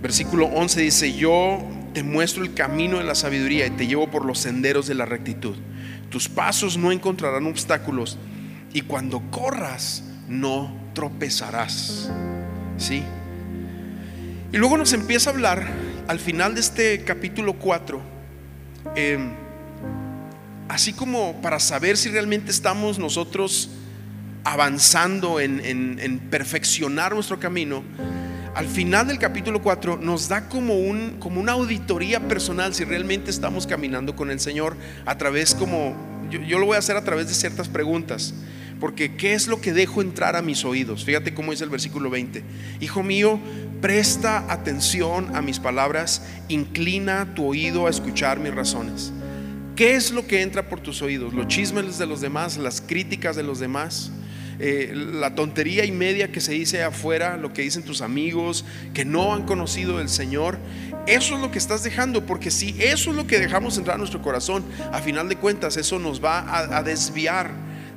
[0.00, 1.62] Versículo 11 dice, yo
[1.94, 5.06] te muestro el camino de la sabiduría y te llevo por los senderos de la
[5.06, 5.54] rectitud.
[6.10, 8.18] Tus pasos no encontrarán obstáculos
[8.72, 12.10] y cuando corras no tropezarás.
[12.76, 13.02] ¿Sí?
[14.52, 15.66] Y luego nos empieza a hablar
[16.08, 18.00] al final de este capítulo 4,
[18.96, 19.30] em,
[20.68, 23.70] así como para saber si realmente estamos nosotros
[24.42, 27.82] avanzando en, en perfeccionar nuestro camino,
[28.54, 33.30] al final del capítulo 4 nos da como, un, como una auditoría personal si realmente
[33.30, 34.76] estamos caminando con el Señor
[35.06, 35.96] a través como,
[36.30, 38.34] yo, yo, lo voy a hacer a través de ciertas preguntas.
[38.80, 41.04] Porque ¿qué es lo que dejo entrar a mis oídos?
[41.04, 42.42] Fíjate cómo dice el versículo 20.
[42.80, 43.40] Hijo mío,
[43.80, 49.12] presta atención a mis palabras, inclina tu oído a escuchar mis razones.
[49.76, 51.34] ¿Qué es lo que entra por tus oídos?
[51.34, 52.56] ¿Los chismes de los demás?
[52.56, 54.12] ¿Las críticas de los demás?
[54.58, 59.04] Eh, la tontería y media que se dice afuera, lo que dicen tus amigos, que
[59.04, 60.58] no han conocido el Señor,
[61.06, 63.98] eso es lo que estás dejando, porque si eso es lo que dejamos entrar a
[63.98, 67.50] nuestro corazón, a final de cuentas eso nos va a, a desviar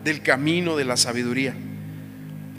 [0.03, 1.53] del camino de la sabiduría.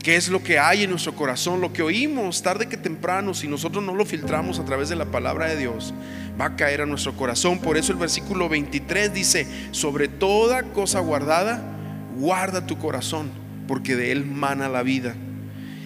[0.02, 1.60] ¿Qué es lo que hay en nuestro corazón?
[1.60, 5.06] Lo que oímos tarde que temprano, si nosotros no lo filtramos a través de la
[5.06, 5.92] palabra de Dios,
[6.40, 7.58] va a caer a nuestro corazón.
[7.58, 11.60] Por eso el versículo 23 dice, sobre toda cosa guardada,
[12.16, 15.14] guarda tu corazón porque de él mana la vida.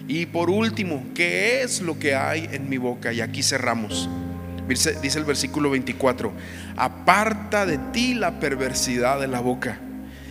[0.07, 3.13] Y por último, ¿qué es lo que hay en mi boca?
[3.13, 4.09] Y aquí cerramos.
[4.67, 6.31] Dice, el versículo 24,
[6.77, 9.77] aparta de ti la perversidad de la boca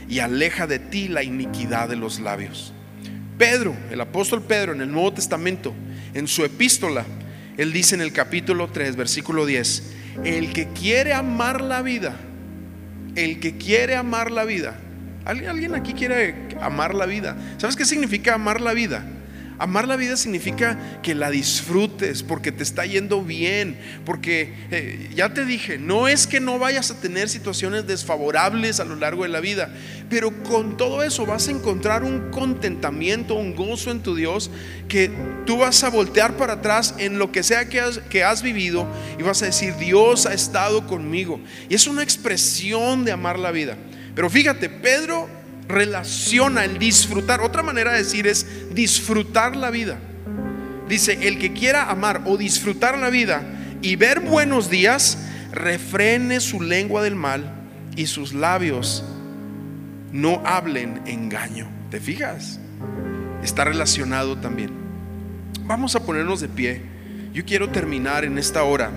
[0.09, 2.73] y aleja de ti la iniquidad de los labios.
[3.37, 5.75] Pedro, el apóstol Pedro en el Nuevo Testamento,
[6.15, 7.05] en su epístola,
[7.59, 9.93] él dice en el capítulo 3, versículo 10,
[10.25, 12.17] el que quiere amar la vida,
[13.15, 14.79] el que quiere amar la vida,
[15.25, 17.37] ¿Alguien aquí quiere amar la vida?
[17.59, 19.05] ¿Sabes qué significa amar la vida?
[19.63, 25.35] Amar la vida significa que la disfrutes porque te está yendo bien, porque eh, ya
[25.35, 29.29] te dije, no es que no vayas a tener situaciones desfavorables a lo largo de
[29.29, 29.73] la vida,
[30.11, 34.51] pero con todo eso vas a encontrar un contentamiento, un gozo en tu Dios,
[34.89, 35.13] que
[35.47, 38.89] tú vas a voltear para atrás en lo que sea que has, que has vivido
[39.17, 41.39] y vas a decir, Dios ha estado conmigo.
[41.69, 43.77] Y es una expresión de amar la vida.
[44.15, 45.29] Pero fíjate, Pedro
[45.69, 47.41] relaciona el disfrutar.
[47.41, 49.99] Otra manera de decir es disfrutar la vida.
[50.89, 53.43] Dice, el que quiera amar o disfrutar la vida
[53.81, 55.19] y ver buenos días,
[55.53, 57.55] refrene su lengua del mal
[57.97, 59.05] y sus labios
[60.13, 61.69] no hablen engaño.
[61.91, 62.61] ¿Te fijas?
[63.43, 64.71] Está relacionado también.
[65.63, 66.83] Vamos a ponernos de pie.
[67.33, 68.91] Yo quiero terminar en esta hora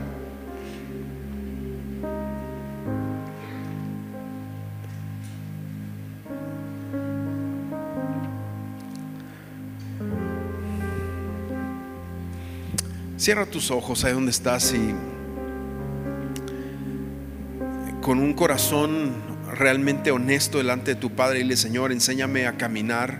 [13.26, 14.93] Cierra tus ojos ahí donde estás y
[17.99, 19.15] con un corazón
[19.51, 23.17] realmente honesto delante de tu Padre, dile Señor, enséñame a caminar,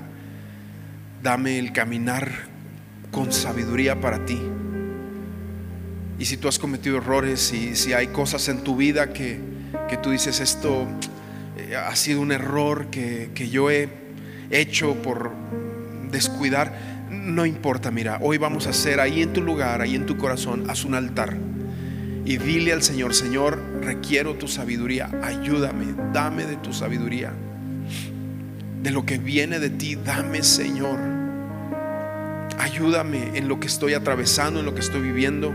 [1.23, 2.31] dame el caminar
[3.09, 4.39] con sabiduría para ti.
[6.19, 9.39] Y si tú has cometido errores y si hay cosas en tu vida que,
[9.89, 10.85] que tú dices, esto
[11.57, 13.89] eh, ha sido un error que, que yo he
[14.51, 15.31] hecho por
[16.11, 16.94] descuidar,
[17.26, 20.69] no importa, mira, hoy vamos a hacer ahí en tu lugar, ahí en tu corazón,
[20.69, 21.36] haz un altar.
[22.23, 27.34] Y dile al Señor, Señor, requiero tu sabiduría, ayúdame, dame de tu sabiduría.
[28.82, 30.99] De lo que viene de ti, dame, Señor.
[32.59, 35.53] Ayúdame en lo que estoy atravesando, en lo que estoy viviendo,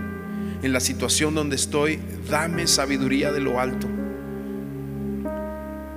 [0.62, 2.01] en la situación donde estoy.
[2.29, 3.89] Dame sabiduría de lo alto.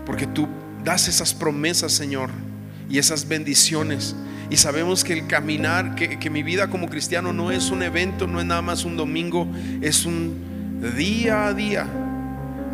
[0.05, 0.47] Porque tú
[0.83, 2.29] das esas promesas, Señor,
[2.89, 4.15] y esas bendiciones
[4.53, 8.39] y sabemos que el caminar, que, mi vida como cristiano no es un evento, no
[8.39, 9.47] es nada más un domingo,
[9.81, 10.35] es un
[10.95, 11.87] día a día.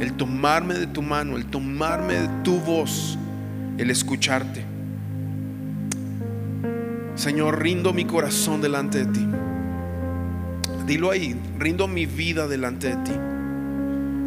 [0.02, 3.18] El tomarme de tu mano, el tomarme de tu voz,
[3.78, 4.66] el escucharte.
[7.16, 9.26] Señor, rindo mi corazón delante de ti.
[10.86, 13.14] Dilo ahí, rindo mi vida delante de ti.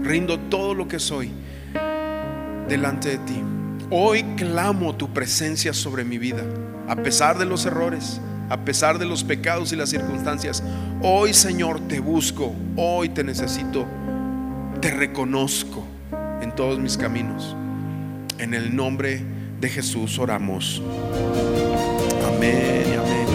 [0.09, 1.31] Rindo todo lo que soy
[2.67, 3.43] delante de ti.
[3.91, 6.45] Hoy clamo tu presencia sobre mi vida
[6.89, 10.63] a pesar de los errores, a pesar de los pecados y las circunstancias.
[11.03, 13.87] Hoy, Señor, te busco, hoy te necesito,
[14.81, 15.85] te reconozco
[16.41, 17.57] en todos mis caminos.
[18.39, 19.23] En el nombre
[19.61, 20.83] de Jesús oramos.
[22.27, 23.32] Amén y amén.